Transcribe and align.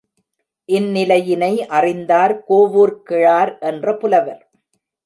இந்நிலையினை 0.69 1.51
அறிந்தார் 1.67 2.35
கோவூர்க் 2.49 3.03
கிழார் 3.03 3.57
என்ற 3.61 3.97
புலவர். 3.97 4.43